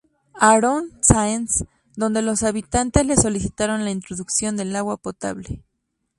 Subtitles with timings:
[0.39, 1.65] Aarón Sáenz
[1.95, 5.61] donde los habitantes le solicitaron la introducción del agua potable.